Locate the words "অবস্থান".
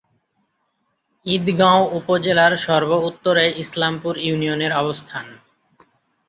4.73-5.25